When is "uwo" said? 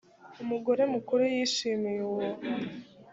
2.09-2.25